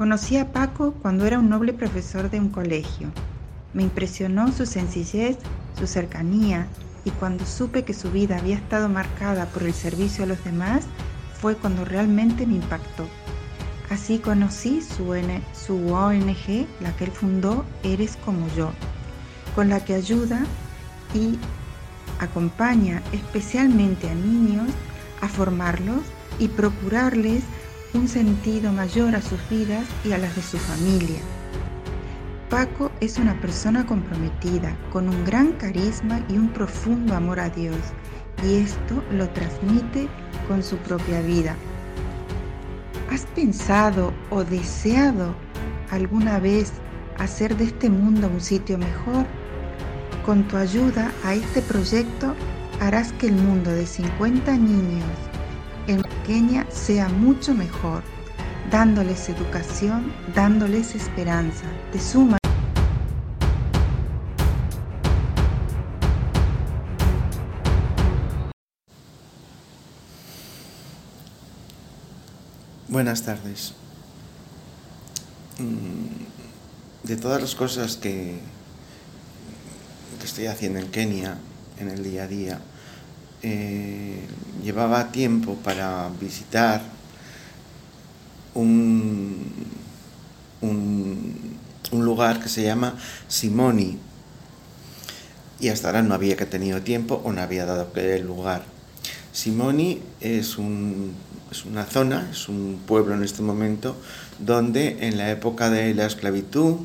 Conocí 0.00 0.38
a 0.38 0.50
Paco 0.50 0.94
cuando 1.02 1.26
era 1.26 1.38
un 1.38 1.50
noble 1.50 1.74
profesor 1.74 2.30
de 2.30 2.40
un 2.40 2.48
colegio. 2.48 3.12
Me 3.74 3.82
impresionó 3.82 4.50
su 4.50 4.64
sencillez, 4.64 5.36
su 5.78 5.86
cercanía, 5.86 6.66
y 7.04 7.10
cuando 7.10 7.44
supe 7.44 7.84
que 7.84 7.92
su 7.92 8.10
vida 8.10 8.38
había 8.38 8.56
estado 8.56 8.88
marcada 8.88 9.44
por 9.44 9.64
el 9.64 9.74
servicio 9.74 10.24
a 10.24 10.26
los 10.26 10.42
demás, 10.42 10.86
fue 11.38 11.54
cuando 11.54 11.84
realmente 11.84 12.46
me 12.46 12.54
impactó. 12.54 13.06
Así 13.90 14.18
conocí 14.20 14.80
su, 14.80 15.10
ONG, 15.10 16.66
la 16.80 16.96
que 16.96 17.04
él 17.04 17.10
fundó, 17.10 17.66
Eres 17.82 18.16
como 18.24 18.48
yo, 18.56 18.70
con 19.54 19.68
la 19.68 19.84
que 19.84 19.92
ayuda 19.92 20.46
y 21.12 21.38
acompaña 22.20 23.02
especialmente 23.12 24.08
a 24.08 24.14
niños 24.14 24.70
a 25.20 25.28
formarlos 25.28 26.00
y 26.38 26.48
procurarles 26.48 27.44
un 27.94 28.06
sentido 28.06 28.72
mayor 28.72 29.14
a 29.14 29.22
sus 29.22 29.38
vidas 29.48 29.84
y 30.04 30.12
a 30.12 30.18
las 30.18 30.34
de 30.36 30.42
su 30.42 30.58
familia. 30.58 31.20
Paco 32.48 32.90
es 33.00 33.18
una 33.18 33.40
persona 33.40 33.86
comprometida, 33.86 34.76
con 34.92 35.08
un 35.08 35.24
gran 35.24 35.52
carisma 35.52 36.20
y 36.28 36.34
un 36.34 36.48
profundo 36.48 37.14
amor 37.14 37.40
a 37.40 37.48
Dios, 37.48 37.76
y 38.44 38.56
esto 38.56 39.02
lo 39.12 39.28
transmite 39.30 40.08
con 40.48 40.62
su 40.62 40.76
propia 40.78 41.20
vida. 41.22 41.54
¿Has 43.10 43.26
pensado 43.26 44.12
o 44.30 44.44
deseado 44.44 45.34
alguna 45.90 46.38
vez 46.38 46.72
hacer 47.18 47.56
de 47.56 47.64
este 47.64 47.90
mundo 47.90 48.28
un 48.28 48.40
sitio 48.40 48.78
mejor? 48.78 49.26
Con 50.24 50.46
tu 50.48 50.56
ayuda 50.56 51.12
a 51.24 51.34
este 51.34 51.62
proyecto 51.62 52.34
harás 52.80 53.12
que 53.14 53.28
el 53.28 53.34
mundo 53.34 53.70
de 53.70 53.86
50 53.86 54.56
niños 54.56 55.29
en 55.90 56.02
Kenia 56.24 56.64
sea 56.70 57.08
mucho 57.08 57.52
mejor, 57.52 58.04
dándoles 58.70 59.28
educación, 59.28 60.12
dándoles 60.36 60.94
esperanza. 60.94 61.64
De 61.92 61.98
suma 61.98 62.38
Buenas 72.86 73.22
tardes. 73.22 73.74
Mm, 75.58 77.06
de 77.08 77.16
todas 77.16 77.40
las 77.40 77.56
cosas 77.56 77.96
que, 77.96 78.38
que 80.20 80.24
estoy 80.24 80.46
haciendo 80.46 80.78
en 80.78 80.88
Kenia 80.88 81.38
en 81.78 81.88
el 81.88 82.04
día 82.04 82.24
a 82.24 82.26
día, 82.28 82.60
eh, 83.42 84.26
llevaba 84.62 85.10
tiempo 85.12 85.54
para 85.56 86.10
visitar 86.20 86.82
un, 88.54 89.36
un, 90.60 92.04
lugar 92.04 92.40
que 92.40 92.48
se 92.48 92.62
llama 92.62 92.94
Simoni. 93.28 93.98
Y 95.60 95.68
hasta 95.68 95.88
ahora 95.88 96.02
no 96.02 96.14
había 96.14 96.36
que 96.36 96.46
tenido 96.46 96.82
tiempo 96.82 97.20
o 97.24 97.32
no 97.32 97.40
había 97.40 97.66
dado 97.66 97.92
que 97.92 98.16
el 98.16 98.26
lugar. 98.26 98.64
Simoni 99.32 100.00
es, 100.20 100.58
un, 100.58 101.14
es 101.50 101.64
una 101.64 101.84
zona, 101.84 102.28
es 102.30 102.48
un 102.48 102.80
pueblo 102.86 103.14
en 103.14 103.22
este 103.22 103.42
momento, 103.42 103.96
donde 104.38 105.06
en 105.06 105.18
la 105.18 105.30
época 105.30 105.70
de 105.70 105.94
la 105.94 106.06
esclavitud 106.06 106.76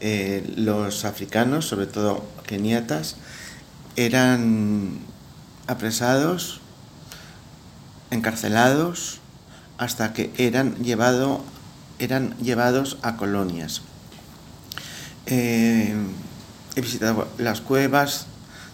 eh, 0.00 0.54
los 0.56 1.04
africanos, 1.04 1.66
sobre 1.66 1.86
todo 1.86 2.24
keniatas, 2.46 3.16
eran 3.96 5.00
apresados, 5.70 6.60
encarcelados, 8.10 9.20
hasta 9.78 10.12
que 10.12 10.32
eran, 10.36 10.74
llevado, 10.82 11.44
eran 12.00 12.36
llevados 12.38 12.98
a 13.02 13.16
colonias. 13.16 13.82
Eh, 15.26 15.94
he 16.74 16.80
visitado 16.80 17.28
las 17.38 17.60
cuevas 17.60 18.26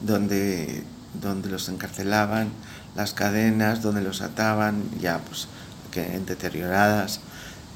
donde, 0.00 0.82
donde 1.20 1.50
los 1.50 1.68
encarcelaban, 1.68 2.48
las 2.96 3.12
cadenas 3.12 3.82
donde 3.82 4.00
los 4.00 4.22
ataban, 4.22 4.82
ya 4.98 5.18
pues 5.18 5.46
que 5.90 6.18
deterioradas, 6.20 7.20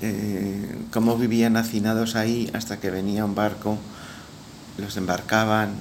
eh, 0.00 0.74
cómo 0.90 1.18
vivían 1.18 1.58
hacinados 1.58 2.16
ahí 2.16 2.50
hasta 2.54 2.80
que 2.80 2.90
venía 2.90 3.26
un 3.26 3.34
barco, 3.34 3.76
los 4.78 4.96
embarcaban 4.96 5.74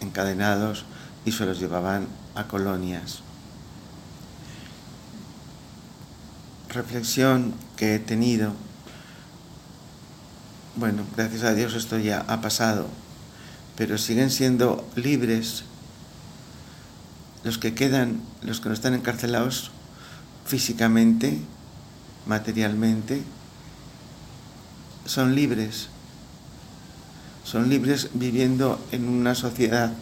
encadenados 0.00 0.84
y 1.24 1.32
se 1.32 1.44
los 1.44 1.58
llevaban 1.58 2.06
a 2.38 2.46
colonias. 2.46 3.20
Reflexión 6.68 7.54
que 7.76 7.96
he 7.96 7.98
tenido. 7.98 8.52
Bueno, 10.76 11.02
gracias 11.16 11.42
a 11.42 11.54
Dios 11.54 11.74
esto 11.74 11.98
ya 11.98 12.20
ha 12.28 12.40
pasado, 12.40 12.86
pero 13.76 13.98
siguen 13.98 14.30
siendo 14.30 14.88
libres 14.94 15.64
los 17.42 17.58
que 17.58 17.74
quedan, 17.74 18.20
los 18.42 18.60
que 18.60 18.68
no 18.68 18.74
están 18.74 18.94
encarcelados 18.94 19.70
físicamente, 20.44 21.40
materialmente, 22.26 23.22
son 25.04 25.34
libres. 25.34 25.88
Son 27.44 27.68
libres 27.68 28.10
viviendo 28.12 28.78
en 28.92 29.08
una 29.08 29.34
sociedad 29.34 29.92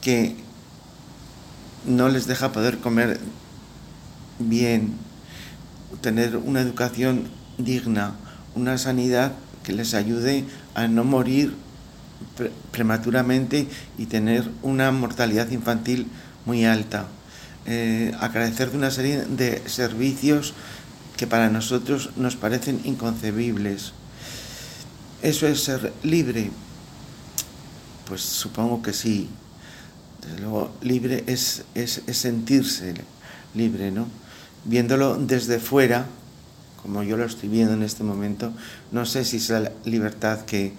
que 0.00 0.36
no 1.86 2.08
les 2.08 2.26
deja 2.26 2.52
poder 2.52 2.78
comer 2.78 3.20
bien, 4.38 4.94
tener 6.00 6.36
una 6.36 6.60
educación 6.60 7.28
digna, 7.58 8.14
una 8.54 8.78
sanidad 8.78 9.32
que 9.62 9.72
les 9.72 9.94
ayude 9.94 10.44
a 10.74 10.88
no 10.88 11.04
morir 11.04 11.54
prematuramente 12.70 13.66
y 13.98 14.06
tener 14.06 14.50
una 14.62 14.90
mortalidad 14.90 15.50
infantil 15.50 16.06
muy 16.46 16.64
alta. 16.64 17.06
Eh, 17.66 18.12
de 18.12 18.76
una 18.76 18.90
serie 18.90 19.24
de 19.26 19.62
servicios 19.68 20.54
que 21.16 21.26
para 21.26 21.50
nosotros 21.50 22.10
nos 22.16 22.36
parecen 22.36 22.80
inconcebibles. 22.84 23.92
¿Eso 25.22 25.46
es 25.46 25.62
ser 25.64 25.92
libre? 26.02 26.50
Pues 28.08 28.22
supongo 28.22 28.82
que 28.82 28.92
sí. 28.92 29.28
Desde 30.20 30.40
luego, 30.40 30.72
libre 30.82 31.24
es, 31.26 31.64
es, 31.74 32.02
sentirse 32.12 32.94
libre, 33.54 33.90
¿no? 33.90 34.06
Viéndolo 34.64 35.16
desde 35.16 35.58
fuera, 35.58 36.06
como 36.82 37.02
yo 37.02 37.16
lo 37.16 37.24
estoy 37.24 37.48
viendo 37.48 37.74
en 37.74 37.82
este 37.82 38.04
momento, 38.04 38.52
no 38.92 39.06
sé 39.06 39.24
si 39.24 39.38
es 39.38 39.48
la 39.50 39.72
libertad 39.84 40.44
que, 40.44 40.72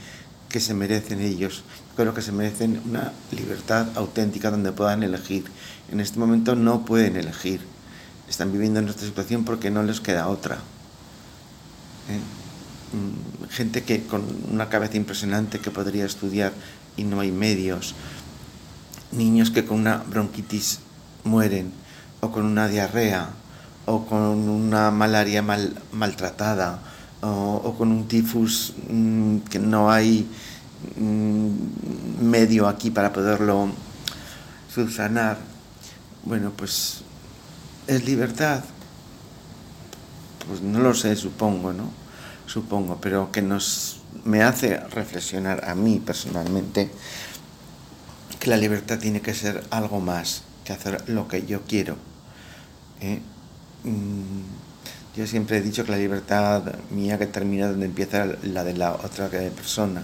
que 0.49 0.59
se 0.59 0.73
merecen 0.73 1.21
ellos. 1.21 1.63
creo 1.95 2.13
que 2.13 2.21
se 2.21 2.31
merecen 2.31 2.81
una 2.85 3.11
libertad 3.31 3.87
auténtica 3.95 4.51
donde 4.51 4.71
puedan 4.71 5.03
elegir. 5.03 5.45
En 5.91 5.99
este 5.99 6.19
momento 6.19 6.55
no 6.55 6.85
pueden 6.85 7.15
elegir. 7.15 7.61
Están 8.29 8.51
viviendo 8.51 8.79
en 8.79 8.87
esta 8.87 9.01
situación 9.01 9.43
porque 9.43 9.71
no 9.71 9.83
les 9.83 9.99
queda 9.99 10.27
otra. 10.27 10.55
¿Eh? 12.09 12.19
Mm, 12.93 13.49
gente 13.49 13.83
que 13.83 14.03
con 14.03 14.23
una 14.51 14.69
cabeza 14.69 14.97
impresionante 14.97 15.59
que 15.59 15.71
podría 15.71 16.05
estudiar 16.05 16.53
y 16.97 17.03
no 17.03 17.19
hay 17.21 17.31
medios 17.31 17.95
niños 19.11 19.51
que 19.51 19.65
con 19.65 19.79
una 19.79 19.97
bronquitis 19.97 20.79
mueren, 21.23 21.71
o 22.21 22.31
con 22.31 22.45
una 22.45 22.67
diarrea, 22.67 23.29
o 23.85 24.05
con 24.05 24.21
una 24.21 24.91
malaria 24.91 25.41
mal, 25.41 25.75
maltratada, 25.91 26.79
o, 27.21 27.75
con 27.77 27.91
un 27.91 28.07
tifus 28.07 28.73
mm, 28.89 29.37
que 29.49 29.59
no 29.59 29.91
hay 29.91 30.27
mm, 30.97 31.49
medio 32.21 32.67
aquí 32.67 32.89
para 32.89 33.13
poderlo 33.13 33.69
subsanar. 34.73 35.37
Bueno, 36.23 36.51
pues 36.55 37.01
es 37.87 38.05
libertad. 38.05 38.63
Pues 40.47 40.61
no 40.61 40.79
lo 40.79 40.93
sé, 40.93 41.15
supongo, 41.15 41.73
¿no? 41.73 41.91
Supongo, 42.47 42.97
pero 42.99 43.31
que 43.31 43.41
nos 43.41 44.01
me 44.25 44.43
hace 44.43 44.77
reflexionar 44.77 45.63
a 45.69 45.75
mí 45.75 46.01
personalmente 46.03 46.91
que 48.41 48.49
la 48.49 48.57
libertad 48.57 48.97
tiene 48.97 49.21
que 49.21 49.35
ser 49.35 49.63
algo 49.69 50.01
más 50.01 50.41
que 50.65 50.73
hacer 50.73 51.07
lo 51.07 51.27
que 51.27 51.45
yo 51.45 51.61
quiero. 51.61 51.95
¿eh? 52.99 53.19
Mm, 53.83 55.15
yo 55.15 55.27
siempre 55.27 55.57
he 55.57 55.61
dicho 55.61 55.85
que 55.85 55.91
la 55.91 55.99
libertad 55.99 56.63
mía 56.89 57.19
que 57.19 57.27
termina 57.27 57.67
donde 57.67 57.85
empieza 57.85 58.25
la 58.41 58.63
de 58.63 58.73
la 58.73 58.93
otra 58.93 59.29
persona. 59.29 60.03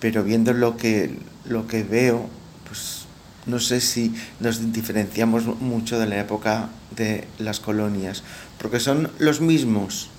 Pero 0.00 0.24
viendo 0.24 0.52
lo 0.52 0.76
que, 0.76 1.16
lo 1.44 1.68
que 1.68 1.84
veo, 1.84 2.28
pues 2.66 3.04
no 3.46 3.60
sé 3.60 3.80
si 3.80 4.12
nos 4.40 4.72
diferenciamos 4.72 5.46
mucho 5.60 5.96
de 5.96 6.06
la 6.06 6.18
época 6.18 6.70
de 6.96 7.28
las 7.38 7.60
colonias, 7.60 8.24
porque 8.58 8.80
son 8.80 9.12
los 9.20 9.40
mismos 9.40 10.10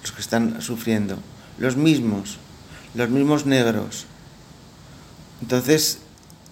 los 0.00 0.12
que 0.12 0.22
están 0.22 0.62
sufriendo, 0.62 1.18
los 1.58 1.76
mismos, 1.76 2.38
los 2.94 3.10
mismos 3.10 3.44
negros. 3.44 4.06
Entonces, 5.42 5.98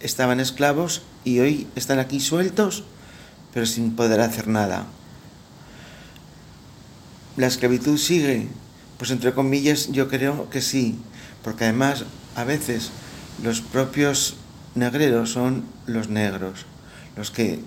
estaban 0.01 0.41
esclavos 0.41 1.03
y 1.25 1.41
hoy 1.41 1.67
están 1.77 1.99
aquí 1.99 2.21
sueltos, 2.21 2.85
pero 3.53 3.67
sin 3.67 3.97
poder 3.97 4.21
hacer 4.21 4.49
nada. 4.49 4.87
La 7.37 7.47
esclavitud 7.47 7.99
sigue 7.99 8.49
Pues 8.99 9.11
entre 9.11 9.33
comillas 9.35 9.91
yo 9.91 10.09
creo 10.09 10.49
que 10.51 10.61
sí, 10.61 10.97
porque 11.43 11.65
además 11.65 12.05
a 12.37 12.45
veces 12.45 12.91
los 13.43 13.61
propios 13.61 14.37
negreros 14.75 15.31
son 15.31 15.65
los 15.87 16.09
negros, 16.09 16.67
los 17.17 17.31
que 17.31 17.61